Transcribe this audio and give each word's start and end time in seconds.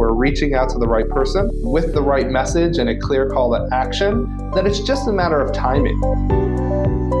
We're 0.00 0.14
reaching 0.14 0.54
out 0.54 0.70
to 0.70 0.78
the 0.78 0.88
right 0.88 1.06
person 1.10 1.50
with 1.56 1.92
the 1.92 2.00
right 2.00 2.30
message 2.30 2.78
and 2.78 2.88
a 2.88 2.98
clear 2.98 3.28
call 3.28 3.50
to 3.50 3.68
action, 3.70 4.50
then 4.54 4.66
it's 4.66 4.80
just 4.80 5.06
a 5.06 5.12
matter 5.12 5.38
of 5.38 5.52
timing. 5.52 6.69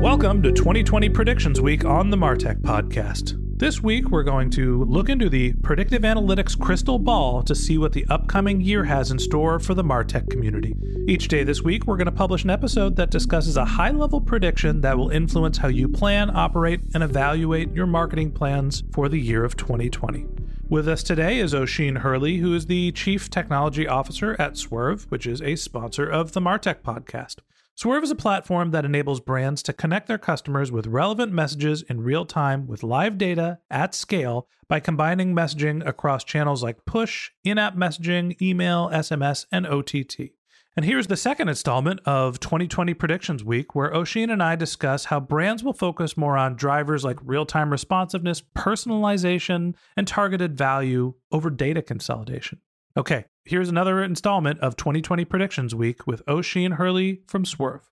Welcome 0.00 0.42
to 0.44 0.50
2020 0.50 1.10
Predictions 1.10 1.60
Week 1.60 1.84
on 1.84 2.08
the 2.08 2.16
Martech 2.16 2.62
Podcast. 2.62 3.36
This 3.58 3.82
week, 3.82 4.08
we're 4.08 4.22
going 4.22 4.48
to 4.52 4.84
look 4.84 5.10
into 5.10 5.28
the 5.28 5.52
predictive 5.62 6.00
analytics 6.00 6.58
crystal 6.58 6.98
ball 6.98 7.42
to 7.42 7.54
see 7.54 7.76
what 7.76 7.92
the 7.92 8.06
upcoming 8.08 8.62
year 8.62 8.84
has 8.84 9.10
in 9.10 9.18
store 9.18 9.58
for 9.58 9.74
the 9.74 9.84
Martech 9.84 10.30
community. 10.30 10.74
Each 11.06 11.28
day 11.28 11.44
this 11.44 11.60
week, 11.60 11.86
we're 11.86 11.98
going 11.98 12.06
to 12.06 12.12
publish 12.12 12.44
an 12.44 12.50
episode 12.50 12.96
that 12.96 13.10
discusses 13.10 13.58
a 13.58 13.64
high 13.66 13.90
level 13.90 14.22
prediction 14.22 14.80
that 14.80 14.96
will 14.96 15.10
influence 15.10 15.58
how 15.58 15.68
you 15.68 15.86
plan, 15.86 16.34
operate, 16.34 16.80
and 16.94 17.02
evaluate 17.02 17.70
your 17.74 17.86
marketing 17.86 18.32
plans 18.32 18.82
for 18.92 19.10
the 19.10 19.20
year 19.20 19.44
of 19.44 19.54
2020. 19.58 20.26
With 20.70 20.88
us 20.88 21.02
today 21.02 21.40
is 21.40 21.54
Oisin 21.54 21.96
Hurley, 21.96 22.38
who 22.38 22.54
is 22.54 22.64
the 22.64 22.90
Chief 22.92 23.28
Technology 23.28 23.86
Officer 23.86 24.34
at 24.40 24.54
Swrve, 24.54 25.10
which 25.10 25.26
is 25.26 25.42
a 25.42 25.56
sponsor 25.56 26.08
of 26.08 26.32
the 26.32 26.40
Martech 26.40 26.80
podcast. 26.80 27.40
Swrve 27.78 28.02
is 28.02 28.10
a 28.10 28.16
platform 28.16 28.72
that 28.72 28.84
enables 28.84 29.20
brands 29.20 29.62
to 29.62 29.72
connect 29.72 30.06
their 30.06 30.18
customers 30.18 30.70
with 30.70 30.86
relevant 30.86 31.32
messages 31.32 31.82
in 31.82 32.02
real 32.02 32.26
time 32.26 32.66
with 32.66 32.82
live 32.82 33.16
data 33.16 33.58
at 33.70 33.94
scale 33.94 34.46
by 34.68 34.80
combining 34.80 35.34
messaging 35.34 35.86
across 35.86 36.22
channels 36.22 36.62
like 36.62 36.84
push, 36.84 37.30
in 37.42 37.58
app 37.58 37.76
messaging, 37.76 38.40
email, 38.40 38.90
SMS, 38.90 39.46
and 39.50 39.66
OTT. 39.66 40.32
And 40.76 40.84
here's 40.84 41.08
the 41.08 41.16
second 41.16 41.48
installment 41.48 42.00
of 42.04 42.38
2020 42.38 42.94
Predictions 42.94 43.42
Week, 43.42 43.74
where 43.74 43.94
Oisin 43.94 44.30
and 44.30 44.42
I 44.42 44.54
discuss 44.54 45.06
how 45.06 45.18
brands 45.18 45.64
will 45.64 45.72
focus 45.72 46.16
more 46.16 46.36
on 46.36 46.54
drivers 46.54 47.04
like 47.04 47.18
real 47.24 47.44
time 47.44 47.70
responsiveness, 47.70 48.42
personalization, 48.56 49.74
and 49.96 50.06
targeted 50.06 50.56
value 50.56 51.14
over 51.32 51.50
data 51.50 51.82
consolidation. 51.82 52.60
Okay, 52.96 53.24
here's 53.44 53.68
another 53.68 54.02
installment 54.02 54.60
of 54.60 54.76
2020 54.76 55.24
Predictions 55.24 55.74
Week 55.74 56.06
with 56.06 56.22
Oisin 56.28 56.72
Hurley 56.72 57.22
from 57.26 57.44
Swrve. 57.44 57.82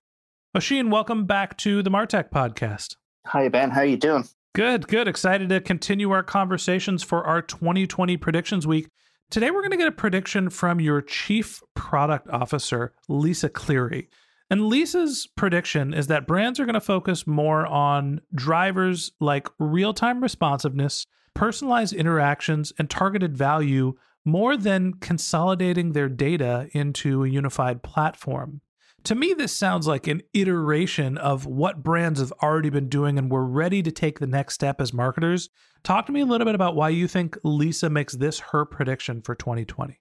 Oisin, 0.55 0.89
welcome 0.89 1.25
back 1.25 1.57
to 1.59 1.81
the 1.81 1.89
Martech 1.89 2.29
podcast. 2.29 2.95
Hi, 3.27 3.47
Ben. 3.49 3.71
How 3.71 3.81
you 3.81 3.97
doing? 3.97 4.25
Good, 4.53 4.87
good. 4.87 5.07
Excited 5.07 5.49
to 5.49 5.61
continue 5.61 6.11
our 6.11 6.23
conversations 6.23 7.03
for 7.03 7.25
our 7.25 7.41
2020 7.41 8.17
Predictions 8.17 8.65
Week. 8.65 8.89
Today, 9.29 9.51
we're 9.51 9.61
going 9.61 9.71
to 9.71 9.77
get 9.77 9.87
a 9.87 9.91
prediction 9.91 10.49
from 10.49 10.79
your 10.79 11.01
Chief 11.01 11.61
Product 11.75 12.27
Officer, 12.29 12.93
Lisa 13.07 13.49
Cleary. 13.49 14.09
And 14.49 14.65
Lisa's 14.65 15.27
prediction 15.35 15.93
is 15.93 16.07
that 16.07 16.25
brands 16.25 16.59
are 16.59 16.65
going 16.65 16.73
to 16.73 16.81
focus 16.81 17.27
more 17.27 17.67
on 17.67 18.21
drivers 18.33 19.11
like 19.19 19.47
real 19.59 19.93
time 19.93 20.21
responsiveness, 20.21 21.05
personalized 21.35 21.93
interactions, 21.93 22.73
and 22.79 22.89
targeted 22.89 23.37
value 23.37 23.95
more 24.25 24.57
than 24.57 24.93
consolidating 24.93 25.91
their 25.91 26.09
data 26.09 26.69
into 26.73 27.23
a 27.23 27.29
unified 27.29 27.83
platform. 27.83 28.61
To 29.05 29.15
me, 29.15 29.33
this 29.33 29.55
sounds 29.55 29.87
like 29.87 30.07
an 30.07 30.21
iteration 30.33 31.17
of 31.17 31.45
what 31.45 31.83
brands 31.83 32.19
have 32.19 32.33
already 32.43 32.69
been 32.69 32.89
doing 32.89 33.17
and 33.17 33.31
we're 33.31 33.43
ready 33.43 33.81
to 33.81 33.91
take 33.91 34.19
the 34.19 34.27
next 34.27 34.55
step 34.55 34.81
as 34.81 34.93
marketers. 34.93 35.49
Talk 35.83 36.05
to 36.07 36.11
me 36.11 36.21
a 36.21 36.25
little 36.25 36.45
bit 36.45 36.55
about 36.55 36.75
why 36.75 36.89
you 36.89 37.07
think 37.07 37.37
Lisa 37.43 37.89
makes 37.89 38.15
this 38.15 38.39
her 38.51 38.65
prediction 38.65 39.21
for 39.21 39.35
2020. 39.35 39.99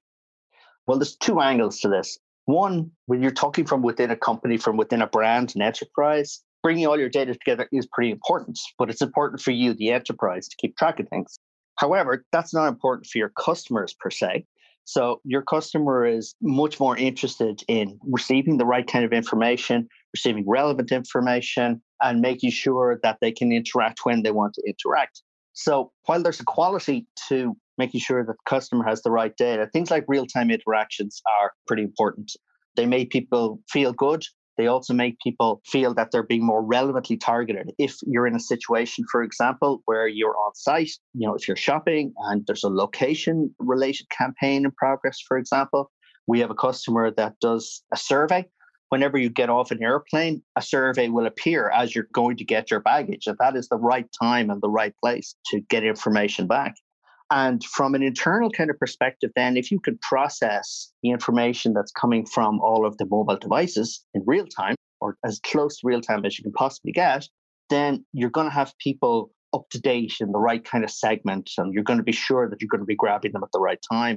Well, 0.87 0.99
there's 0.99 1.17
two 1.17 1.41
angles 1.41 1.79
to 1.81 1.89
this. 1.89 2.19
One, 2.47 2.91
when 3.07 3.23
you're 3.23 3.31
talking 3.31 3.67
from 3.67 3.83
within 3.83 4.11
a 4.11 4.17
company, 4.17 4.57
from 4.57 4.77
within 4.77 5.03
a 5.03 5.07
brand, 5.07 5.53
an 5.55 5.63
enterprise, 5.63 6.43
bringing 6.63 6.87
all 6.87 6.99
your 6.99 7.11
data 7.11 7.35
together 7.35 7.69
is 7.71 7.87
pretty 7.87 8.11
important, 8.11 8.59
but 8.79 8.91
it's 8.91 9.03
important 9.03 9.41
for 9.41 9.51
you, 9.51 9.75
the 9.75 9.91
enterprise, 9.91 10.49
to 10.49 10.57
keep 10.57 10.77
track 10.77 10.99
of 10.99 11.09
things. 11.09 11.39
However, 11.79 12.25
that's 12.33 12.53
not 12.53 12.67
important 12.67 13.07
for 13.07 13.19
your 13.19 13.31
customers 13.31 13.95
per 13.95 14.11
se. 14.11 14.45
So 14.85 15.21
your 15.25 15.43
customer 15.43 16.05
is 16.07 16.35
much 16.43 16.81
more 16.81 16.97
interested 16.97 17.63
in 17.69 17.99
receiving 18.03 18.57
the 18.57 18.67
right 18.67 18.87
kind 18.87 19.05
of 19.05 19.13
information, 19.13 19.89
receiving 20.15 20.45
relevant 20.47 20.91
information, 20.91 21.81
and 22.03 22.21
making 22.21 22.51
sure 22.51 22.99
that 23.03 23.19
they 23.21 23.31
can 23.31 23.53
interact 23.53 24.01
when 24.05 24.23
they 24.23 24.31
want 24.31 24.55
to 24.55 24.63
interact. 24.67 25.23
So 25.53 25.93
while 26.07 26.23
there's 26.23 26.41
a 26.41 26.45
quality 26.45 27.07
to 27.29 27.57
making 27.77 28.01
sure 28.01 28.25
that 28.25 28.33
the 28.33 28.51
customer 28.51 28.85
has 28.85 29.03
the 29.03 29.11
right 29.11 29.37
data, 29.37 29.69
things 29.73 29.91
like 29.91 30.05
real-time 30.09 30.51
interactions 30.51 31.23
are 31.41 31.53
pretty 31.67 31.83
important. 31.83 32.33
They 32.75 32.87
make 32.87 33.11
people 33.11 33.61
feel 33.69 33.93
good 33.93 34.25
they 34.59 34.67
also 34.67 34.93
make 34.93 35.19
people 35.21 35.63
feel 35.65 35.95
that 35.95 36.11
they're 36.11 36.25
being 36.25 36.45
more 36.45 36.63
relevantly 36.63 37.17
targeted. 37.17 37.71
If 37.79 37.97
you're 38.03 38.27
in 38.27 38.35
a 38.35 38.41
situation, 38.41 39.05
for 39.11 39.23
example, 39.23 39.83
where 39.85 40.09
you're 40.09 40.37
on 40.37 40.55
site, 40.55 40.91
you 41.15 41.27
know, 41.27 41.35
if 41.35 41.47
you're 41.47 41.57
shopping 41.57 42.13
and 42.27 42.45
there's 42.47 42.65
a 42.65 42.69
location 42.69 43.55
related 43.61 44.11
campaign 44.11 44.65
in 44.65 44.73
progress, 44.73 45.19
for 45.27 45.39
example, 45.39 45.91
we 46.27 46.41
have 46.41 46.51
a 46.51 46.55
customer 46.55 47.13
that 47.13 47.37
does 47.41 47.83
a 47.95 47.97
survey. 47.97 48.45
Whenever 48.91 49.17
you 49.17 49.31
get 49.31 49.49
off 49.49 49.71
an 49.71 49.83
airplane, 49.83 50.43
a 50.57 50.63
survey 50.63 51.09
will 51.09 51.27
appear 51.27 51.71
as 51.71 51.95
you're 51.95 52.09
going 52.13 52.37
to 52.39 52.45
get 52.45 52.71
your 52.71 52.81
baggage. 52.81 53.27
And 53.27 53.37
that 53.39 53.55
is 53.55 53.69
the 53.69 53.77
right 53.77 54.07
time 54.21 54.51
and 54.51 54.61
the 54.61 54.71
right 54.71 54.95
place 55.03 55.37
to 55.53 55.61
get 55.61 55.85
information 55.85 56.47
back. 56.49 56.75
And 57.31 57.63
from 57.65 57.95
an 57.95 58.03
internal 58.03 58.51
kind 58.51 58.71
of 58.71 58.79
perspective, 58.79 59.31
then, 59.37 59.57
if 59.57 59.71
you 59.71 59.81
could 59.81 60.01
process 60.01 60.91
the 61.03 61.11
information 61.11 61.75
that's 61.75 61.93
coming 61.93 62.25
from 62.25 62.61
all 62.61 62.87
of 62.87 62.97
the 62.97 63.07
mobile 63.07 63.37
devices 63.37 64.05
in 64.15 64.23
real 64.27 64.47
time, 64.47 64.77
or 65.01 65.17
as 65.25 65.41
close 65.41 65.79
to 65.79 65.87
real 65.87 66.01
time 66.01 66.25
as 66.25 66.39
you 66.39 66.43
can 66.43 66.53
possibly 66.53 66.93
get, 66.93 67.29
then 67.71 68.05
you're 68.13 68.31
going 68.31 68.47
to 68.47 68.55
have 68.55 68.73
people 68.79 69.31
up 69.55 69.69
to 69.71 69.81
date 69.81 70.15
in 70.21 70.33
the 70.33 70.39
right 70.39 70.65
kind 70.65 70.85
of 70.85 70.91
segment, 70.91 71.51
and 71.59 71.73
you're 71.73 71.85
going 71.85 71.99
to 71.99 72.03
be 72.03 72.13
sure 72.13 72.49
that 72.49 72.61
you're 72.61 72.69
going 72.69 72.81
to 72.81 72.87
be 72.87 72.97
grabbing 72.97 73.33
them 73.33 73.43
at 73.43 73.53
the 73.53 73.61
right 73.61 73.81
time. 73.91 74.17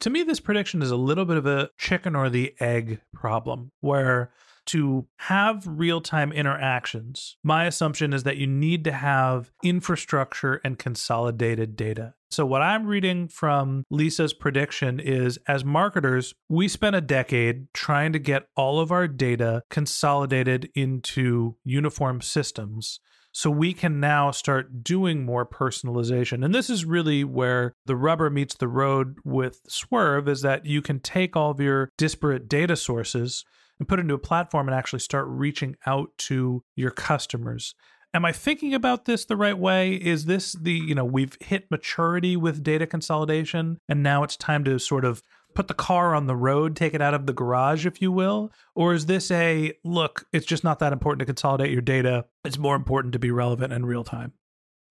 To 0.00 0.10
me, 0.10 0.22
this 0.22 0.40
prediction 0.40 0.82
is 0.82 0.90
a 0.90 0.96
little 0.96 1.24
bit 1.24 1.36
of 1.36 1.46
a 1.46 1.70
chicken 1.78 2.14
or 2.14 2.28
the 2.28 2.54
egg 2.60 3.00
problem 3.14 3.72
where 3.80 4.30
to 4.66 5.06
have 5.18 5.64
real 5.66 6.00
time 6.00 6.32
interactions, 6.32 7.36
my 7.42 7.64
assumption 7.64 8.12
is 8.12 8.24
that 8.24 8.36
you 8.36 8.46
need 8.46 8.84
to 8.84 8.92
have 8.92 9.50
infrastructure 9.62 10.60
and 10.64 10.78
consolidated 10.78 11.76
data. 11.76 12.14
So, 12.30 12.44
what 12.44 12.62
I'm 12.62 12.86
reading 12.86 13.28
from 13.28 13.84
Lisa's 13.90 14.34
prediction 14.34 14.98
is 14.98 15.38
as 15.46 15.64
marketers, 15.64 16.34
we 16.48 16.68
spent 16.68 16.96
a 16.96 17.00
decade 17.00 17.72
trying 17.72 18.12
to 18.12 18.18
get 18.18 18.48
all 18.56 18.80
of 18.80 18.90
our 18.90 19.06
data 19.06 19.62
consolidated 19.70 20.68
into 20.74 21.56
uniform 21.64 22.20
systems. 22.20 23.00
So 23.36 23.50
we 23.50 23.74
can 23.74 24.00
now 24.00 24.30
start 24.30 24.82
doing 24.82 25.22
more 25.22 25.44
personalization. 25.44 26.42
And 26.42 26.54
this 26.54 26.70
is 26.70 26.86
really 26.86 27.22
where 27.22 27.74
the 27.84 27.94
rubber 27.94 28.30
meets 28.30 28.54
the 28.54 28.66
road 28.66 29.18
with 29.26 29.60
Swrve 29.68 30.26
is 30.26 30.40
that 30.40 30.64
you 30.64 30.80
can 30.80 31.00
take 31.00 31.36
all 31.36 31.50
of 31.50 31.60
your 31.60 31.90
disparate 31.98 32.48
data 32.48 32.76
sources 32.76 33.44
and 33.78 33.86
put 33.86 34.00
into 34.00 34.14
a 34.14 34.18
platform 34.18 34.68
and 34.68 34.74
actually 34.74 35.00
start 35.00 35.26
reaching 35.28 35.76
out 35.84 36.16
to 36.16 36.64
your 36.76 36.90
customers. 36.90 37.74
Am 38.14 38.24
I 38.24 38.32
thinking 38.32 38.72
about 38.72 39.04
this 39.04 39.26
the 39.26 39.36
right 39.36 39.58
way? 39.58 39.96
Is 39.96 40.24
this 40.24 40.54
the, 40.54 40.72
you 40.72 40.94
know, 40.94 41.04
we've 41.04 41.36
hit 41.42 41.70
maturity 41.70 42.38
with 42.38 42.62
data 42.62 42.86
consolidation 42.86 43.76
and 43.86 44.02
now 44.02 44.22
it's 44.22 44.38
time 44.38 44.64
to 44.64 44.78
sort 44.78 45.04
of 45.04 45.20
put 45.56 45.68
the 45.68 45.74
car 45.74 46.14
on 46.14 46.26
the 46.26 46.36
road, 46.36 46.76
take 46.76 46.94
it 46.94 47.02
out 47.02 47.14
of 47.14 47.26
the 47.26 47.32
garage, 47.32 47.86
if 47.86 48.00
you 48.00 48.12
will? 48.12 48.52
Or 48.74 48.92
is 48.92 49.06
this 49.06 49.30
a 49.30 49.72
look, 49.82 50.26
it's 50.32 50.46
just 50.46 50.62
not 50.62 50.78
that 50.78 50.92
important 50.92 51.20
to 51.20 51.26
consolidate 51.26 51.72
your 51.72 51.80
data? 51.80 52.26
It's 52.44 52.58
more 52.58 52.76
important 52.76 53.14
to 53.14 53.18
be 53.18 53.30
relevant 53.30 53.72
in 53.72 53.84
real 53.86 54.04
time? 54.04 54.32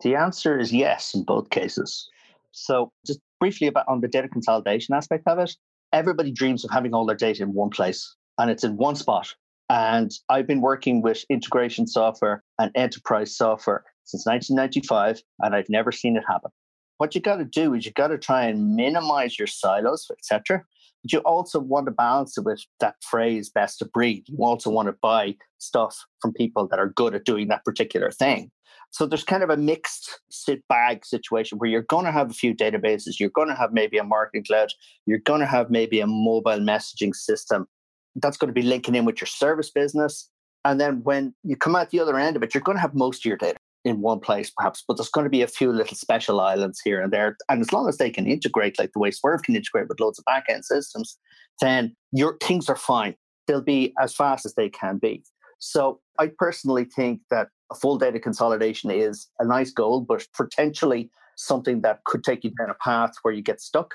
The 0.04 0.16
answer 0.16 0.60
is 0.60 0.74
yes 0.74 1.14
in 1.14 1.24
both 1.24 1.50
cases. 1.52 2.10
So, 2.52 2.92
just 3.06 3.20
briefly 3.40 3.68
about 3.68 3.88
on 3.88 4.02
the 4.02 4.08
data 4.08 4.28
consolidation 4.28 4.96
aspect 4.96 5.28
of 5.28 5.40
it, 5.40 5.56
everybody 5.94 6.32
dreams 6.32 6.66
of 6.66 6.72
having 6.72 6.94
all 6.94 7.06
their 7.06 7.16
data 7.16 7.44
in 7.44 7.54
one 7.54 7.70
place 7.70 8.16
and 8.38 8.50
it's 8.50 8.64
in 8.64 8.76
one 8.76 8.96
spot. 8.96 9.34
And 9.70 10.12
I've 10.30 10.48
been 10.48 10.62
working 10.62 11.02
with 11.02 11.26
integration 11.30 11.88
software 11.88 12.44
and 12.60 12.72
enterprise 12.76 13.36
software 13.36 13.84
since 14.04 14.26
1995, 14.26 15.22
and 15.40 15.56
I've 15.56 15.70
never 15.70 15.92
seen 15.92 16.18
it 16.18 16.24
happen 16.28 16.52
what 16.98 17.16
you 17.16 17.22
got 17.22 17.38
to 17.38 17.46
do 17.46 17.74
is 17.74 17.86
you 17.86 17.92
got 17.92 18.08
to 18.08 18.18
try 18.18 18.46
and 18.46 18.76
minimize 18.76 19.38
your 19.38 19.48
silos, 19.48 20.10
etc. 20.12 20.64
But 21.04 21.14
you 21.14 21.20
also 21.20 21.60
want 21.60 21.86
to 21.88 21.92
balance 21.92 22.38
it 22.38 22.46
with 22.46 22.64
that 22.80 22.96
phrase 23.04 23.50
"best 23.50 23.82
of 23.82 23.92
breed." 23.92 24.26
You 24.28 24.38
also 24.44 24.70
want 24.70 24.88
to 24.88 24.96
buy 25.02 25.36
stuff 25.58 25.98
from 26.22 26.34
people 26.34 26.68
that 26.68 26.80
are 26.80 26.90
good 26.90 27.16
at 27.16 27.26
doing 27.26 27.48
that 27.50 27.66
particular 27.66 28.12
thing. 28.12 28.52
So 28.92 29.06
there's 29.06 29.24
kind 29.24 29.44
of 29.44 29.50
a 29.50 29.58
mixed 29.58 30.22
sit 30.30 30.66
bag 30.70 31.06
situation 31.06 31.58
where 31.58 31.70
you're 31.70 31.82
going 31.82 32.06
to 32.06 32.12
have 32.12 32.32
a 32.32 32.34
few 32.34 32.56
databases, 32.56 33.20
you're 33.20 33.30
going 33.30 33.50
to 33.50 33.56
have 33.56 33.74
maybe 33.74 33.98
a 33.98 34.04
marketing 34.04 34.46
cloud, 34.46 34.70
you're 35.06 35.20
going 35.20 35.42
to 35.42 35.46
have 35.46 35.70
maybe 35.70 36.00
a 36.00 36.08
mobile 36.08 36.60
messaging 36.60 37.14
system 37.14 37.68
that's 38.16 38.38
going 38.38 38.48
to 38.48 38.54
be 38.54 38.62
linking 38.62 38.96
in 38.96 39.04
with 39.04 39.20
your 39.20 39.28
service 39.28 39.70
business. 39.70 40.30
And 40.64 40.80
then 40.80 41.04
when 41.04 41.34
you 41.44 41.58
come 41.58 41.76
out 41.76 41.90
the 41.90 42.00
other 42.00 42.18
end 42.18 42.38
of 42.38 42.44
it, 42.44 42.54
you're 42.54 42.64
going 42.64 42.78
to 42.78 42.82
have 42.82 42.96
most 42.96 43.20
of 43.20 43.26
your 43.26 43.38
data 43.38 43.60
in 43.86 44.02
one 44.02 44.20
place, 44.20 44.50
perhaps, 44.50 44.84
but 44.86 44.98
there's 44.98 45.10
going 45.10 45.26
to 45.26 45.30
be 45.30 45.44
a 45.44 45.48
few 45.48 45.72
little 45.72 45.96
special 45.96 46.42
islands 46.42 46.82
here 46.84 47.02
and 47.02 47.14
there. 47.14 47.38
And 47.48 47.62
as 47.62 47.72
long 47.72 47.88
as 47.88 47.98
they 47.98 48.10
can 48.10 48.26
integrate, 48.26 48.80
like 48.80 48.92
the 48.94 49.00
way 49.00 49.12
Swrve 49.12 49.44
can 49.44 49.56
integrate 49.56 49.88
with 49.88 50.00
loads 50.00 50.20
of 50.20 50.26
backend 50.26 50.64
systems, 50.64 51.18
then 51.62 51.96
your 52.12 52.36
things 52.44 52.68
are 52.68 52.76
fine. 52.76 53.16
They'll 53.48 53.62
be 53.62 53.94
as 54.02 54.16
fast 54.16 54.46
as 54.46 54.56
they 54.56 54.70
can 54.70 54.98
be. 54.98 55.24
So 55.60 56.02
I 56.20 56.32
personally 56.38 56.86
think 56.86 57.22
that 57.30 57.50
a 57.72 57.76
full 57.76 57.98
data 57.98 58.20
consolidation 58.20 58.90
is 58.90 59.28
a 59.40 59.46
nice 59.46 59.72
goal, 59.72 60.02
but 60.02 60.28
potentially 60.36 61.12
something 61.38 61.82
that 61.82 62.04
could 62.06 62.24
take 62.24 62.44
you 62.44 62.52
down 62.58 62.72
a 62.72 62.76
path 62.84 63.14
where 63.22 63.34
you 63.34 63.44
get 63.44 63.62
stuck. 63.62 63.94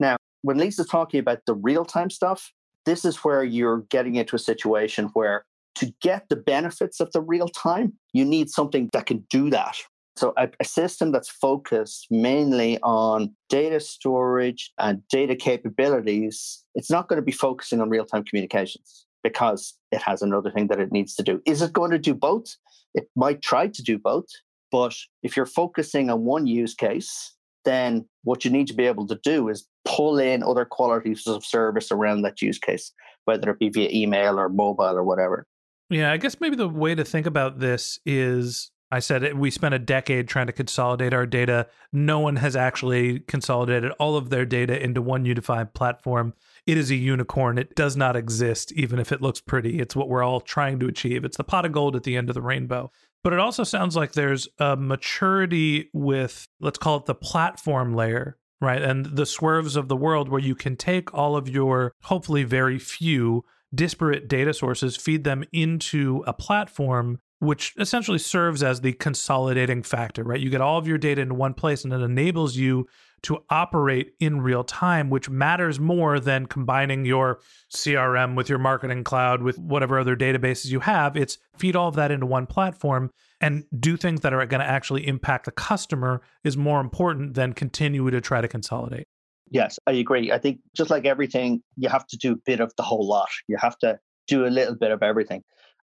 Now, 0.00 0.16
when 0.42 0.58
Lisa's 0.58 0.88
talking 0.88 1.20
about 1.20 1.40
the 1.46 1.54
real 1.54 1.84
time 1.84 2.10
stuff, 2.10 2.52
this 2.86 3.04
is 3.04 3.18
where 3.18 3.44
you're 3.44 3.82
getting 3.90 4.16
into 4.16 4.34
a 4.34 4.40
situation 4.40 5.10
where 5.12 5.44
to 5.78 5.92
get 6.00 6.28
the 6.28 6.36
benefits 6.36 7.00
of 7.00 7.10
the 7.12 7.20
real 7.20 7.48
time, 7.48 7.92
you 8.12 8.24
need 8.24 8.50
something 8.50 8.88
that 8.92 9.06
can 9.06 9.24
do 9.30 9.50
that. 9.50 9.76
So, 10.16 10.32
a, 10.36 10.48
a, 10.58 10.64
system 10.64 11.12
that's 11.12 11.28
focused 11.28 12.08
mainly 12.10 12.78
on 12.82 13.36
data 13.48 13.78
storage 13.78 14.72
and 14.78 15.00
data 15.08 15.36
capabilities, 15.36 16.64
it's 16.74 16.90
not 16.90 17.08
going 17.08 17.18
to 17.18 17.24
be 17.24 17.30
focusing 17.30 17.80
on 17.80 17.88
real 17.88 18.04
time 18.04 18.24
communications 18.24 19.06
because 19.22 19.74
it 19.92 20.02
has 20.02 20.20
another 20.20 20.50
thing 20.50 20.66
that 20.68 20.80
it 20.80 20.90
needs 20.90 21.14
to 21.14 21.22
do. 21.22 21.40
Is 21.46 21.62
it 21.62 21.72
going 21.72 21.92
to 21.92 22.00
do 22.00 22.14
both? 22.14 22.56
It 22.94 23.08
might 23.14 23.42
try 23.42 23.68
to 23.68 23.82
do 23.82 23.96
both. 23.96 24.26
But 24.72 24.96
if 25.22 25.36
you're 25.36 25.46
focusing 25.46 26.10
on 26.10 26.24
one 26.24 26.48
use 26.48 26.74
case, 26.74 27.34
then 27.64 28.04
what 28.24 28.44
you 28.44 28.50
need 28.50 28.66
to 28.68 28.74
be 28.74 28.86
able 28.86 29.06
to 29.06 29.20
do 29.22 29.48
is 29.48 29.66
pull 29.84 30.18
in 30.18 30.42
other 30.42 30.64
qualities 30.64 31.26
of 31.26 31.44
service 31.44 31.90
around 31.90 32.22
that 32.22 32.42
use 32.42 32.58
case, 32.58 32.92
whether 33.24 33.50
it 33.50 33.58
be 33.58 33.68
via 33.68 33.88
email 33.90 34.38
or 34.38 34.48
mobile 34.48 34.96
or 34.96 35.04
whatever. 35.04 35.46
Yeah, 35.90 36.12
I 36.12 36.16
guess 36.18 36.40
maybe 36.40 36.56
the 36.56 36.68
way 36.68 36.94
to 36.94 37.04
think 37.04 37.26
about 37.26 37.60
this 37.60 37.98
is 38.04 38.70
I 38.90 39.00
said 39.00 39.22
it, 39.22 39.36
we 39.36 39.50
spent 39.50 39.74
a 39.74 39.78
decade 39.78 40.28
trying 40.28 40.46
to 40.46 40.52
consolidate 40.52 41.12
our 41.12 41.26
data. 41.26 41.66
No 41.92 42.20
one 42.20 42.36
has 42.36 42.56
actually 42.56 43.20
consolidated 43.20 43.92
all 43.92 44.16
of 44.16 44.30
their 44.30 44.46
data 44.46 44.82
into 44.82 45.02
one 45.02 45.26
unified 45.26 45.74
platform. 45.74 46.32
It 46.66 46.78
is 46.78 46.90
a 46.90 46.96
unicorn. 46.96 47.58
It 47.58 47.74
does 47.74 47.96
not 47.96 48.16
exist, 48.16 48.72
even 48.72 48.98
if 48.98 49.12
it 49.12 49.20
looks 49.20 49.40
pretty. 49.40 49.78
It's 49.78 49.94
what 49.94 50.08
we're 50.08 50.22
all 50.22 50.40
trying 50.40 50.78
to 50.80 50.88
achieve. 50.88 51.24
It's 51.24 51.36
the 51.36 51.44
pot 51.44 51.66
of 51.66 51.72
gold 51.72 51.96
at 51.96 52.04
the 52.04 52.16
end 52.16 52.30
of 52.30 52.34
the 52.34 52.42
rainbow. 52.42 52.90
But 53.22 53.32
it 53.32 53.38
also 53.40 53.64
sounds 53.64 53.96
like 53.96 54.12
there's 54.12 54.48
a 54.58 54.76
maturity 54.76 55.90
with, 55.92 56.48
let's 56.60 56.78
call 56.78 56.96
it 56.98 57.06
the 57.06 57.14
platform 57.14 57.94
layer, 57.94 58.38
right? 58.60 58.80
And 58.80 59.04
the 59.04 59.24
Swrves 59.24 59.76
of 59.76 59.88
the 59.88 59.96
world 59.96 60.28
where 60.30 60.40
you 60.40 60.54
can 60.54 60.76
take 60.76 61.12
all 61.12 61.36
of 61.36 61.48
your, 61.48 61.92
hopefully, 62.04 62.44
very 62.44 62.78
few 62.78 63.44
disparate 63.74 64.28
data 64.28 64.54
sources, 64.54 64.96
feed 64.96 65.24
them 65.24 65.44
into 65.52 66.24
a 66.26 66.32
platform 66.32 67.20
which 67.40 67.72
essentially 67.78 68.18
serves 68.18 68.62
as 68.62 68.80
the 68.80 68.92
consolidating 68.94 69.82
factor, 69.82 70.24
right? 70.24 70.40
You 70.40 70.50
get 70.50 70.60
all 70.60 70.76
of 70.76 70.88
your 70.88 70.98
data 70.98 71.20
in 71.20 71.36
one 71.36 71.54
place 71.54 71.84
and 71.84 71.92
it 71.92 72.00
enables 72.00 72.56
you 72.56 72.88
to 73.22 73.38
operate 73.50 74.12
in 74.20 74.40
real 74.40 74.64
time, 74.64 75.10
which 75.10 75.28
matters 75.28 75.78
more 75.78 76.20
than 76.20 76.46
combining 76.46 77.04
your 77.04 77.40
CRM 77.72 78.36
with 78.36 78.48
your 78.48 78.58
marketing 78.58 79.04
cloud 79.04 79.42
with 79.42 79.58
whatever 79.58 79.98
other 79.98 80.16
databases 80.16 80.66
you 80.66 80.80
have. 80.80 81.16
It's 81.16 81.38
feed 81.56 81.76
all 81.76 81.88
of 81.88 81.96
that 81.96 82.10
into 82.10 82.26
one 82.26 82.46
platform 82.46 83.10
and 83.40 83.64
do 83.78 83.96
things 83.96 84.20
that 84.22 84.32
are 84.32 84.46
going 84.46 84.60
to 84.60 84.66
actually 84.66 85.06
impact 85.06 85.44
the 85.44 85.52
customer 85.52 86.22
is 86.42 86.56
more 86.56 86.80
important 86.80 87.34
than 87.34 87.52
continue 87.52 88.08
to 88.10 88.20
try 88.20 88.40
to 88.40 88.48
consolidate. 88.48 89.06
Yes, 89.50 89.78
I 89.86 89.92
agree. 89.92 90.32
I 90.32 90.38
think 90.38 90.60
just 90.76 90.90
like 90.90 91.06
everything, 91.06 91.62
you 91.76 91.88
have 91.88 92.06
to 92.08 92.16
do 92.16 92.32
a 92.32 92.36
bit 92.44 92.60
of 92.60 92.72
the 92.76 92.82
whole 92.82 93.06
lot. 93.06 93.28
You 93.48 93.56
have 93.58 93.78
to 93.78 93.98
do 94.26 94.46
a 94.46 94.48
little 94.48 94.74
bit 94.74 94.90
of 94.90 95.02
everything. 95.02 95.42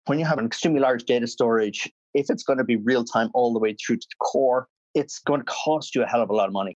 When 0.06 0.19
you 0.19 0.25
have 0.25 0.38
an 0.38 0.47
extremely 0.47 0.81
large 0.81 1.05
data 1.05 1.26
storage, 1.26 1.91
if 2.14 2.29
it's 2.29 2.43
going 2.43 2.59
to 2.59 2.64
be 2.64 2.76
real 2.76 3.05
time 3.05 3.31
all 3.35 3.53
the 3.53 3.61
way 3.61 3.75
through 3.75 3.97
to 3.97 4.06
the 4.11 4.17
core, 4.19 4.67
it's 4.94 5.20
going 5.20 5.41
to 5.41 5.47
cost 5.47 5.94
you 5.94 6.03
a 6.03 6.06
hell 6.06 6.23
of 6.23 6.31
a 6.31 6.35
lot 6.35 6.49
of 6.49 6.53
money. 6.53 6.76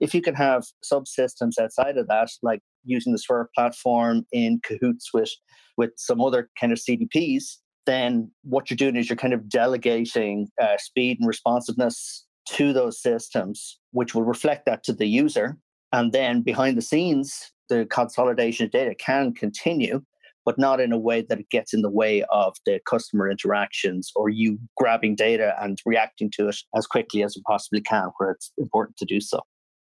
If 0.00 0.14
you 0.14 0.22
can 0.22 0.34
have 0.34 0.64
subsystems 0.84 1.58
outside 1.60 1.96
of 1.96 2.08
that, 2.08 2.30
like 2.42 2.60
using 2.84 3.12
the 3.12 3.18
Swrve 3.18 3.46
platform 3.54 4.26
in 4.32 4.60
cahoots 4.64 5.10
with, 5.14 5.30
with 5.76 5.90
some 5.96 6.20
other 6.20 6.50
kind 6.58 6.72
of 6.72 6.78
CDPs, 6.78 7.58
then 7.86 8.30
what 8.42 8.70
you're 8.70 8.76
doing 8.76 8.96
is 8.96 9.08
you're 9.08 9.16
kind 9.16 9.34
of 9.34 9.48
delegating 9.48 10.48
uh, 10.60 10.76
speed 10.78 11.18
and 11.20 11.28
responsiveness 11.28 12.24
to 12.48 12.72
those 12.72 13.00
systems, 13.00 13.78
which 13.92 14.14
will 14.14 14.24
reflect 14.24 14.66
that 14.66 14.82
to 14.84 14.92
the 14.92 15.06
user. 15.06 15.58
And 15.92 16.12
then 16.12 16.42
behind 16.42 16.76
the 16.76 16.82
scenes, 16.82 17.52
the 17.68 17.86
consolidation 17.86 18.66
of 18.66 18.72
data 18.72 18.94
can 18.94 19.32
continue, 19.34 20.02
but 20.44 20.58
not 20.58 20.80
in 20.80 20.92
a 20.92 20.98
way 20.98 21.22
that 21.22 21.38
it 21.38 21.50
gets 21.50 21.72
in 21.74 21.82
the 21.82 21.90
way 21.90 22.24
of 22.30 22.56
the 22.66 22.80
customer 22.88 23.30
interactions 23.30 24.10
or 24.16 24.28
you 24.28 24.58
grabbing 24.76 25.14
data 25.14 25.54
and 25.60 25.78
reacting 25.84 26.30
to 26.32 26.48
it 26.48 26.56
as 26.74 26.86
quickly 26.86 27.22
as 27.22 27.36
you 27.36 27.42
possibly 27.46 27.80
can, 27.80 28.10
where 28.18 28.30
it's 28.30 28.52
important 28.58 28.96
to 28.96 29.04
do 29.04 29.20
so. 29.20 29.40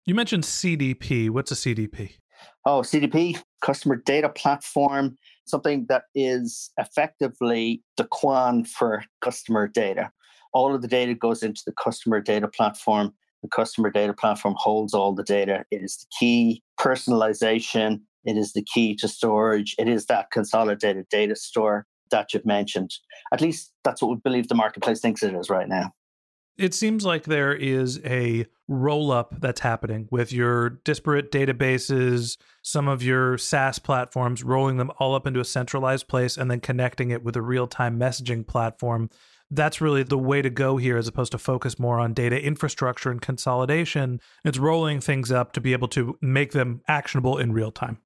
You 0.05 0.15
mentioned 0.15 0.43
CDP. 0.43 1.29
What's 1.29 1.51
a 1.51 1.55
CDP? 1.55 2.13
Oh, 2.65 2.81
CDP, 2.81 3.41
customer 3.61 3.95
data 3.95 4.29
platform, 4.29 5.17
something 5.45 5.85
that 5.89 6.03
is 6.13 6.71
effectively 6.77 7.81
the 7.97 8.05
Quan 8.05 8.63
for 8.63 9.03
customer 9.21 9.67
data. 9.67 10.11
All 10.53 10.73
of 10.73 10.81
the 10.81 10.87
data 10.87 11.13
goes 11.13 11.43
into 11.43 11.61
the 11.65 11.73
customer 11.73 12.21
data 12.21 12.47
platform 12.47 13.13
the 13.41 13.49
customer 13.49 13.89
data 13.89 14.13
platform 14.13 14.55
holds 14.57 14.93
all 14.93 15.13
the 15.13 15.23
data. 15.23 15.63
It 15.71 15.83
is 15.83 15.97
the 15.97 16.07
key 16.19 16.63
personalization. 16.79 18.01
It 18.25 18.37
is 18.37 18.53
the 18.53 18.63
key 18.63 18.95
to 18.95 19.07
storage. 19.07 19.75
It 19.77 19.87
is 19.87 20.05
that 20.07 20.31
consolidated 20.31 21.07
data 21.09 21.35
store 21.35 21.85
that 22.11 22.33
you've 22.33 22.45
mentioned. 22.45 22.91
At 23.33 23.41
least 23.41 23.71
that's 23.83 24.01
what 24.01 24.11
we 24.11 24.17
believe 24.17 24.47
the 24.47 24.55
marketplace 24.55 24.99
thinks 24.99 25.23
it 25.23 25.33
is 25.33 25.49
right 25.49 25.67
now. 25.67 25.91
It 26.57 26.73
seems 26.73 27.05
like 27.05 27.25
there 27.25 27.53
is 27.53 28.01
a 28.03 28.47
roll 28.67 29.11
up 29.11 29.39
that's 29.39 29.61
happening 29.61 30.07
with 30.09 30.33
your 30.33 30.69
disparate 30.69 31.31
databases, 31.31 32.37
some 32.63 32.87
of 32.87 33.03
your 33.03 33.37
SaaS 33.37 33.77
platforms, 33.77 34.43
rolling 34.43 34.77
them 34.77 34.91
all 34.97 35.13
up 35.13 35.27
into 35.27 35.39
a 35.39 35.45
centralized 35.45 36.07
place 36.07 36.35
and 36.35 36.49
then 36.49 36.59
connecting 36.59 37.11
it 37.11 37.23
with 37.23 37.35
a 37.35 37.41
real 37.43 37.67
time 37.67 37.99
messaging 37.99 38.45
platform 38.45 39.09
that's 39.51 39.79
really 39.79 40.03
the 40.03 40.17
way 40.17 40.41
to 40.41 40.49
go 40.49 40.77
here 40.77 40.97
as 40.97 41.07
opposed 41.07 41.31
to 41.31 41.37
focus 41.37 41.79
more 41.79 41.99
on 41.99 42.13
data 42.13 42.41
infrastructure 42.41 43.09
and 43.09 43.21
consolidation. 43.21 44.19
It's 44.43 44.57
rolling 44.57 44.99
things 45.01 45.31
up 45.31 45.53
to 45.53 45.61
be 45.61 45.73
able 45.73 45.87
to 45.89 46.17
make 46.21 46.51
them 46.51 46.81
actionable 46.87 47.37
in 47.37 47.53
real 47.53 47.71
time. 47.71 47.99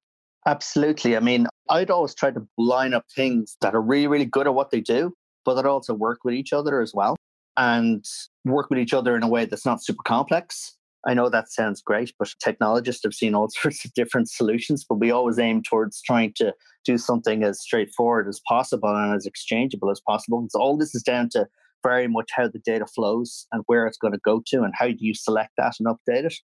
Absolutely. 0.46 1.16
I 1.16 1.20
mean, 1.20 1.46
I'd 1.68 1.90
always 1.90 2.14
try 2.14 2.30
to 2.30 2.46
line 2.58 2.94
up 2.94 3.04
things 3.14 3.56
that 3.60 3.74
are 3.74 3.80
really, 3.80 4.06
really 4.06 4.24
good 4.24 4.46
at 4.46 4.54
what 4.54 4.70
they 4.70 4.80
do, 4.80 5.14
but 5.44 5.54
that 5.54 5.66
also 5.66 5.94
work 5.94 6.20
with 6.24 6.34
each 6.34 6.52
other 6.52 6.80
as 6.80 6.92
well 6.94 7.16
and 7.56 8.04
work 8.44 8.70
with 8.70 8.78
each 8.78 8.94
other 8.94 9.16
in 9.16 9.22
a 9.22 9.28
way 9.28 9.44
that's 9.44 9.66
not 9.66 9.82
super 9.82 10.02
complex. 10.04 10.76
I 11.06 11.14
know 11.14 11.28
that 11.28 11.50
sounds 11.50 11.82
great, 11.82 12.12
but 12.18 12.32
technologists 12.42 13.02
have 13.04 13.14
seen 13.14 13.34
all 13.34 13.48
sorts 13.62 13.84
of 13.84 13.92
different 13.94 14.30
solutions, 14.30 14.84
but 14.88 14.96
we 14.96 15.10
always 15.10 15.38
aim 15.38 15.62
towards 15.62 16.00
trying 16.02 16.32
to 16.36 16.54
do 16.84 16.98
something 16.98 17.44
as 17.44 17.60
straightforward 17.60 18.28
as 18.28 18.40
possible 18.48 18.88
and 18.88 19.14
as 19.14 19.26
exchangeable 19.26 19.90
as 19.90 20.00
possible. 20.06 20.46
So 20.50 20.60
all 20.60 20.76
this 20.76 20.94
is 20.94 21.02
down 21.02 21.28
to 21.30 21.46
very 21.82 22.08
much 22.08 22.30
how 22.34 22.48
the 22.48 22.60
data 22.60 22.86
flows 22.86 23.46
and 23.52 23.62
where 23.66 23.86
it's 23.86 23.98
going 23.98 24.12
to 24.12 24.20
go 24.24 24.42
to 24.46 24.62
and 24.62 24.72
how 24.76 24.86
do 24.86 24.96
you 24.98 25.14
select 25.14 25.52
that 25.58 25.74
and 25.78 25.88
update 25.88 26.24
it. 26.24 26.34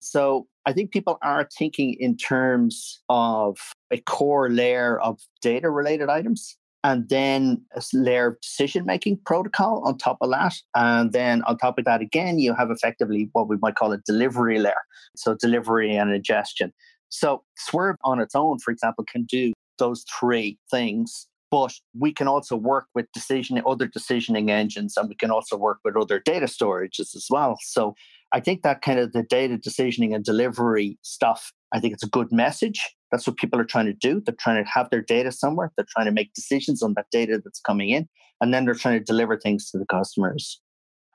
So 0.00 0.46
I 0.66 0.72
think 0.72 0.92
people 0.92 1.18
are 1.22 1.48
thinking 1.56 1.96
in 1.98 2.16
terms 2.16 3.00
of 3.08 3.58
a 3.90 3.98
core 3.98 4.48
layer 4.50 4.98
of 5.00 5.20
data 5.40 5.70
related 5.70 6.08
items. 6.08 6.56
And 6.84 7.08
then 7.08 7.62
a 7.74 7.82
layer 7.92 8.28
of 8.28 8.40
decision 8.40 8.86
making 8.86 9.18
protocol 9.26 9.82
on 9.84 9.98
top 9.98 10.18
of 10.20 10.30
that. 10.30 10.54
And 10.74 11.12
then 11.12 11.42
on 11.42 11.58
top 11.58 11.78
of 11.78 11.84
that, 11.86 12.00
again, 12.00 12.38
you 12.38 12.54
have 12.54 12.70
effectively 12.70 13.28
what 13.32 13.48
we 13.48 13.56
might 13.60 13.74
call 13.74 13.92
a 13.92 13.98
delivery 14.06 14.58
layer. 14.58 14.74
So 15.16 15.34
delivery 15.34 15.96
and 15.96 16.12
ingestion. 16.12 16.72
So 17.08 17.42
Swrve 17.68 17.96
on 18.04 18.20
its 18.20 18.34
own, 18.34 18.58
for 18.60 18.70
example, 18.70 19.04
can 19.10 19.24
do 19.24 19.52
those 19.78 20.04
three 20.18 20.58
things. 20.70 21.26
But 21.50 21.72
we 21.98 22.12
can 22.12 22.28
also 22.28 22.56
work 22.56 22.88
with 22.94 23.06
decision, 23.12 23.60
other 23.66 23.88
decisioning 23.88 24.50
engines, 24.50 24.98
and 24.98 25.08
we 25.08 25.14
can 25.14 25.30
also 25.30 25.56
work 25.56 25.78
with 25.82 25.96
other 25.96 26.20
data 26.20 26.44
storages 26.44 27.16
as 27.16 27.26
well. 27.30 27.56
So 27.62 27.94
I 28.32 28.40
think 28.40 28.62
that 28.62 28.82
kind 28.82 28.98
of 28.98 29.12
the 29.12 29.22
data 29.22 29.56
decisioning 29.56 30.14
and 30.14 30.22
delivery 30.22 30.98
stuff, 31.00 31.50
I 31.72 31.80
think 31.80 31.94
it's 31.94 32.02
a 32.02 32.08
good 32.08 32.30
message. 32.30 32.82
That's 33.10 33.26
what 33.26 33.36
people 33.36 33.60
are 33.60 33.64
trying 33.64 33.86
to 33.86 33.92
do. 33.92 34.20
They're 34.24 34.34
trying 34.38 34.62
to 34.62 34.70
have 34.70 34.90
their 34.90 35.02
data 35.02 35.32
somewhere. 35.32 35.72
They're 35.76 35.86
trying 35.88 36.06
to 36.06 36.12
make 36.12 36.34
decisions 36.34 36.82
on 36.82 36.94
that 36.94 37.06
data 37.10 37.40
that's 37.42 37.60
coming 37.60 37.90
in. 37.90 38.08
And 38.40 38.52
then 38.52 38.64
they're 38.64 38.74
trying 38.74 38.98
to 38.98 39.04
deliver 39.04 39.36
things 39.36 39.70
to 39.70 39.78
the 39.78 39.86
customers. 39.86 40.60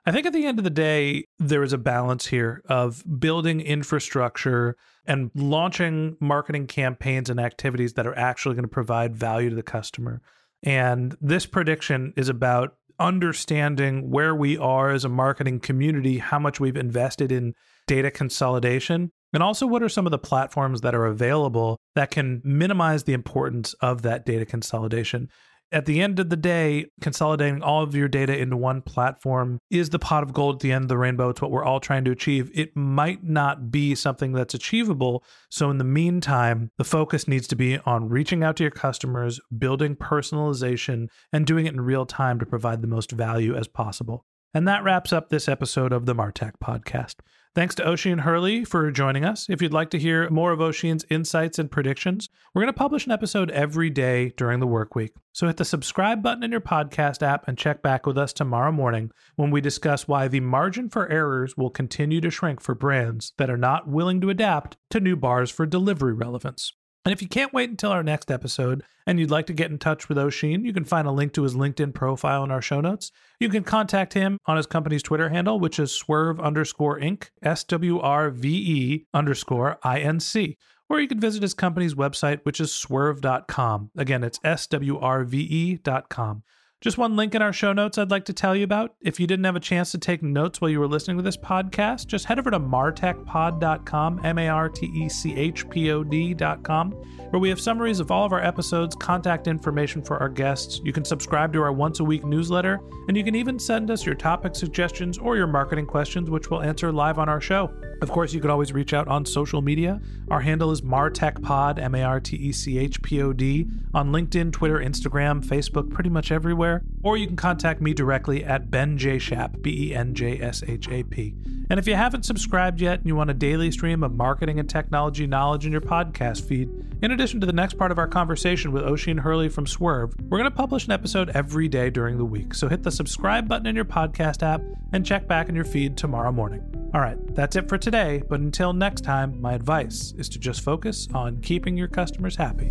I 0.06 0.12
think 0.12 0.26
at 0.26 0.34
the 0.34 0.44
end 0.44 0.58
of 0.58 0.64
the 0.64 0.70
day, 0.70 1.24
there 1.38 1.62
is 1.62 1.72
a 1.72 1.78
balance 1.78 2.26
here 2.26 2.62
of 2.68 3.02
building 3.18 3.60
infrastructure 3.60 4.76
and 5.06 5.30
launching 5.34 6.16
marketing 6.20 6.66
campaigns 6.66 7.30
and 7.30 7.40
activities 7.40 7.94
that 7.94 8.06
are 8.06 8.16
actually 8.16 8.54
going 8.54 8.64
to 8.64 8.68
provide 8.68 9.16
value 9.16 9.48
to 9.48 9.56
the 9.56 9.62
customer. 9.62 10.20
And 10.62 11.16
this 11.20 11.46
prediction 11.46 12.12
is 12.16 12.28
about 12.28 12.76
understanding 12.98 14.10
where 14.10 14.34
we 14.34 14.56
are 14.58 14.90
as 14.90 15.04
a 15.04 15.08
marketing 15.08 15.60
community, 15.60 16.18
how 16.18 16.38
much 16.38 16.60
we've 16.60 16.76
invested 16.76 17.32
in 17.32 17.54
data 17.86 18.10
consolidation, 18.10 19.10
and 19.34 19.42
also 19.42 19.66
what 19.66 19.82
are 19.82 19.88
some 19.88 20.06
of 20.06 20.10
the 20.10 20.18
platforms 20.18 20.80
that 20.80 20.94
are 20.94 21.06
available 21.06 21.78
that 21.94 22.10
can 22.10 22.40
minimize 22.44 23.04
the 23.04 23.12
importance 23.12 23.74
of 23.74 24.02
that 24.02 24.24
data 24.24 24.46
consolidation 24.46 25.28
at 25.74 25.86
the 25.86 26.00
end 26.00 26.20
of 26.20 26.30
the 26.30 26.36
day, 26.36 26.86
consolidating 27.00 27.60
all 27.60 27.82
of 27.82 27.96
your 27.96 28.06
data 28.06 28.38
into 28.38 28.56
one 28.56 28.80
platform 28.80 29.58
is 29.70 29.90
the 29.90 29.98
pot 29.98 30.22
of 30.22 30.32
gold 30.32 30.56
at 30.56 30.60
the 30.60 30.70
end 30.70 30.84
of 30.84 30.88
the 30.88 30.96
rainbow. 30.96 31.30
It's 31.30 31.42
what 31.42 31.50
we're 31.50 31.64
all 31.64 31.80
trying 31.80 32.04
to 32.04 32.12
achieve. 32.12 32.48
It 32.54 32.76
might 32.76 33.24
not 33.24 33.72
be 33.72 33.96
something 33.96 34.32
that's 34.32 34.54
achievable. 34.54 35.24
So, 35.50 35.70
in 35.70 35.78
the 35.78 35.84
meantime, 35.84 36.70
the 36.78 36.84
focus 36.84 37.26
needs 37.26 37.48
to 37.48 37.56
be 37.56 37.78
on 37.78 38.08
reaching 38.08 38.44
out 38.44 38.56
to 38.56 38.62
your 38.62 38.70
customers, 38.70 39.40
building 39.58 39.96
personalization, 39.96 41.08
and 41.32 41.44
doing 41.44 41.66
it 41.66 41.74
in 41.74 41.80
real 41.80 42.06
time 42.06 42.38
to 42.38 42.46
provide 42.46 42.80
the 42.80 42.88
most 42.88 43.10
value 43.10 43.56
as 43.56 43.66
possible. 43.66 44.24
And 44.54 44.68
that 44.68 44.84
wraps 44.84 45.12
up 45.12 45.28
this 45.28 45.48
episode 45.48 45.92
of 45.92 46.06
the 46.06 46.14
Martech 46.14 46.52
podcast. 46.62 47.16
Thanks 47.54 47.76
to 47.76 47.88
Oisin 47.88 48.18
Hurley 48.18 48.64
for 48.64 48.90
joining 48.90 49.24
us. 49.24 49.48
If 49.48 49.62
you'd 49.62 49.72
like 49.72 49.90
to 49.90 49.98
hear 49.98 50.28
more 50.28 50.50
of 50.50 50.60
Oisin's 50.60 51.04
insights 51.08 51.56
and 51.56 51.70
predictions, 51.70 52.28
we're 52.52 52.62
going 52.62 52.72
to 52.72 52.76
publish 52.76 53.06
an 53.06 53.12
episode 53.12 53.48
every 53.52 53.90
day 53.90 54.30
during 54.36 54.58
the 54.58 54.66
work 54.66 54.96
week. 54.96 55.12
So 55.30 55.46
hit 55.46 55.58
the 55.58 55.64
subscribe 55.64 56.20
button 56.20 56.42
in 56.42 56.50
your 56.50 56.60
podcast 56.60 57.22
app 57.22 57.46
and 57.46 57.56
check 57.56 57.80
back 57.80 58.06
with 58.06 58.18
us 58.18 58.32
tomorrow 58.32 58.72
morning 58.72 59.12
when 59.36 59.52
we 59.52 59.60
discuss 59.60 60.08
why 60.08 60.26
the 60.26 60.40
margin 60.40 60.88
for 60.88 61.08
errors 61.08 61.56
will 61.56 61.70
continue 61.70 62.20
to 62.22 62.30
shrink 62.30 62.60
for 62.60 62.74
brands 62.74 63.32
that 63.38 63.50
are 63.50 63.56
not 63.56 63.86
willing 63.86 64.20
to 64.22 64.30
adapt 64.30 64.76
to 64.90 64.98
new 64.98 65.14
bars 65.14 65.48
for 65.48 65.64
delivery 65.64 66.12
relevance. 66.12 66.72
And 67.04 67.12
if 67.12 67.20
you 67.20 67.28
can't 67.28 67.52
wait 67.52 67.68
until 67.68 67.90
our 67.90 68.02
next 68.02 68.30
episode 68.30 68.82
and 69.06 69.20
you'd 69.20 69.30
like 69.30 69.46
to 69.46 69.52
get 69.52 69.70
in 69.70 69.78
touch 69.78 70.08
with 70.08 70.16
Oisin, 70.16 70.64
you 70.64 70.72
can 70.72 70.84
find 70.84 71.06
a 71.06 71.12
link 71.12 71.34
to 71.34 71.42
his 71.42 71.54
LinkedIn 71.54 71.92
profile 71.92 72.42
in 72.44 72.50
our 72.50 72.62
show 72.62 72.80
notes. 72.80 73.12
You 73.38 73.50
can 73.50 73.62
contact 73.62 74.14
him 74.14 74.38
on 74.46 74.56
his 74.56 74.66
company's 74.66 75.02
Twitter 75.02 75.28
handle, 75.28 75.60
which 75.60 75.78
is 75.78 75.90
swrve 75.92 76.42
underscore 76.42 76.98
inc, 76.98 77.28
S 77.42 77.62
W 77.64 78.00
R 78.00 78.30
V 78.30 78.48
E 78.48 79.06
underscore 79.12 79.78
I 79.82 80.00
N 80.00 80.18
C. 80.18 80.56
Or 80.88 81.00
you 81.00 81.08
can 81.08 81.20
visit 81.20 81.42
his 81.42 81.54
company's 81.54 81.94
website, 81.94 82.40
which 82.44 82.60
is 82.60 82.70
swrve.com. 82.70 83.90
Again, 83.96 84.24
it's 84.24 84.40
S 84.42 84.66
W 84.68 84.98
R 84.98 85.24
V 85.24 85.38
E.com. 85.40 86.42
Just 86.84 86.98
one 86.98 87.16
link 87.16 87.34
in 87.34 87.40
our 87.40 87.50
show 87.54 87.72
notes 87.72 87.96
I'd 87.96 88.10
like 88.10 88.26
to 88.26 88.34
tell 88.34 88.54
you 88.54 88.62
about. 88.62 88.94
If 89.00 89.18
you 89.18 89.26
didn't 89.26 89.46
have 89.46 89.56
a 89.56 89.60
chance 89.60 89.90
to 89.92 89.98
take 89.98 90.22
notes 90.22 90.60
while 90.60 90.70
you 90.70 90.78
were 90.78 90.86
listening 90.86 91.16
to 91.16 91.22
this 91.22 91.34
podcast, 91.34 92.08
just 92.08 92.26
head 92.26 92.38
over 92.38 92.50
to 92.50 92.60
martechpod.com, 92.60 94.20
M 94.22 94.38
A 94.38 94.48
R 94.48 94.68
T 94.68 94.90
E 94.94 95.08
C 95.08 95.34
H 95.34 95.66
P 95.70 95.90
O 95.90 96.04
D.com, 96.04 96.90
where 97.30 97.40
we 97.40 97.48
have 97.48 97.58
summaries 97.58 98.00
of 98.00 98.10
all 98.10 98.26
of 98.26 98.34
our 98.34 98.44
episodes, 98.44 98.94
contact 98.96 99.46
information 99.46 100.02
for 100.02 100.18
our 100.18 100.28
guests. 100.28 100.82
You 100.84 100.92
can 100.92 101.06
subscribe 101.06 101.54
to 101.54 101.62
our 101.62 101.72
once 101.72 102.00
a 102.00 102.04
week 102.04 102.22
newsletter, 102.22 102.80
and 103.08 103.16
you 103.16 103.24
can 103.24 103.34
even 103.34 103.58
send 103.58 103.90
us 103.90 104.04
your 104.04 104.14
topic 104.14 104.54
suggestions 104.54 105.16
or 105.16 105.38
your 105.38 105.46
marketing 105.46 105.86
questions, 105.86 106.28
which 106.28 106.50
we'll 106.50 106.60
answer 106.60 106.92
live 106.92 107.18
on 107.18 107.30
our 107.30 107.40
show. 107.40 107.72
Of 108.02 108.10
course, 108.10 108.34
you 108.34 108.42
could 108.42 108.50
always 108.50 108.74
reach 108.74 108.92
out 108.92 109.08
on 109.08 109.24
social 109.24 109.62
media. 109.62 110.02
Our 110.30 110.40
handle 110.40 110.70
is 110.70 110.82
MartechPod, 110.82 111.78
M 111.78 111.94
A 111.94 112.02
R 112.02 112.20
T 112.20 112.36
E 112.36 112.52
C 112.52 112.76
H 112.76 113.00
P 113.00 113.22
O 113.22 113.32
D, 113.32 113.68
on 113.94 114.12
LinkedIn, 114.12 114.52
Twitter, 114.52 114.80
Instagram, 114.80 115.42
Facebook, 115.42 115.88
pretty 115.88 116.10
much 116.10 116.30
everywhere. 116.30 116.73
Or 117.02 117.16
you 117.16 117.26
can 117.26 117.36
contact 117.36 117.80
me 117.80 117.94
directly 117.94 118.44
at 118.44 118.70
Ben 118.70 118.96
J. 118.96 119.18
Shap, 119.18 119.56
B 119.60 119.90
E 119.90 119.94
N 119.94 120.14
J 120.14 120.40
S 120.40 120.62
H 120.66 120.88
A 120.88 121.02
P. 121.02 121.34
And 121.70 121.78
if 121.78 121.86
you 121.86 121.94
haven't 121.94 122.24
subscribed 122.24 122.80
yet 122.80 122.98
and 122.98 123.06
you 123.06 123.16
want 123.16 123.30
a 123.30 123.34
daily 123.34 123.70
stream 123.70 124.02
of 124.02 124.14
marketing 124.14 124.58
and 124.58 124.68
technology 124.68 125.26
knowledge 125.26 125.66
in 125.66 125.72
your 125.72 125.80
podcast 125.80 126.44
feed, 126.44 126.68
in 127.02 127.10
addition 127.10 127.40
to 127.40 127.46
the 127.46 127.52
next 127.52 127.74
part 127.74 127.90
of 127.90 127.98
our 127.98 128.06
conversation 128.06 128.72
with 128.72 128.84
Oisin 128.84 129.18
Hurley 129.18 129.48
from 129.48 129.64
Swrve, 129.64 130.14
we're 130.28 130.38
going 130.38 130.50
to 130.50 130.56
publish 130.56 130.86
an 130.86 130.92
episode 130.92 131.30
every 131.30 131.68
day 131.68 131.90
during 131.90 132.18
the 132.18 132.24
week. 132.24 132.54
So 132.54 132.68
hit 132.68 132.82
the 132.82 132.90
subscribe 132.90 133.48
button 133.48 133.66
in 133.66 133.74
your 133.74 133.84
podcast 133.84 134.42
app 134.42 134.62
and 134.92 135.04
check 135.04 135.26
back 135.26 135.48
in 135.48 135.54
your 135.54 135.64
feed 135.64 135.96
tomorrow 135.96 136.32
morning. 136.32 136.62
All 136.94 137.00
right, 137.00 137.18
that's 137.34 137.56
it 137.56 137.68
for 137.68 137.76
today, 137.76 138.22
but 138.28 138.40
until 138.40 138.72
next 138.72 139.02
time, 139.02 139.40
my 139.40 139.54
advice 139.54 140.14
is 140.16 140.28
to 140.30 140.38
just 140.38 140.60
focus 140.60 141.08
on 141.12 141.40
keeping 141.40 141.76
your 141.76 141.88
customers 141.88 142.36
happy. 142.36 142.70